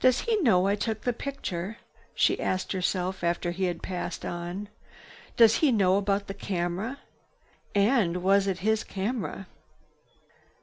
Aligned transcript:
"Does 0.00 0.20
he 0.20 0.36
know 0.42 0.66
I 0.66 0.74
took 0.74 1.00
the 1.00 1.14
picture?" 1.14 1.78
she 2.14 2.38
asked 2.38 2.72
herself 2.72 3.24
after 3.24 3.52
he 3.52 3.64
had 3.64 3.82
passed 3.82 4.26
on. 4.26 4.68
"Does 5.38 5.56
he 5.64 5.72
know 5.72 5.96
about 5.96 6.26
the 6.26 6.34
camera? 6.34 6.98
And 7.74 8.18
was 8.18 8.46
it 8.46 8.58
his 8.58 8.84
camera?" 8.84 9.46